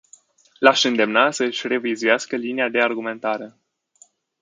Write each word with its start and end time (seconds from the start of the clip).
L-aș 0.59 0.83
îndemna 0.83 1.31
să 1.31 1.43
își 1.43 1.67
revizuiască 1.67 2.35
linia 2.35 2.69
de 2.69 2.79
argumentare. 2.81 3.55